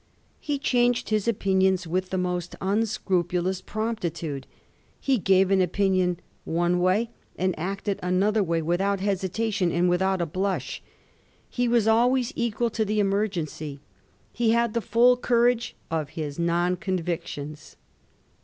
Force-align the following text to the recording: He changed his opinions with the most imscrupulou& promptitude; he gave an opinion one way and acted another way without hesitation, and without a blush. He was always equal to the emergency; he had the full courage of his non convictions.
He 0.39 0.57
changed 0.57 1.09
his 1.09 1.27
opinions 1.27 1.85
with 1.85 2.09
the 2.09 2.17
most 2.17 2.55
imscrupulou& 2.59 3.63
promptitude; 3.67 4.47
he 4.99 5.19
gave 5.19 5.51
an 5.51 5.61
opinion 5.61 6.19
one 6.43 6.79
way 6.79 7.11
and 7.37 7.53
acted 7.55 7.99
another 8.01 8.41
way 8.41 8.63
without 8.63 8.99
hesitation, 8.99 9.71
and 9.71 9.87
without 9.87 10.19
a 10.19 10.25
blush. 10.25 10.81
He 11.47 11.67
was 11.67 11.87
always 11.87 12.33
equal 12.35 12.71
to 12.71 12.83
the 12.83 12.99
emergency; 12.99 13.79
he 14.33 14.49
had 14.53 14.73
the 14.73 14.81
full 14.81 15.17
courage 15.17 15.75
of 15.91 16.09
his 16.17 16.39
non 16.39 16.77
convictions. 16.77 17.75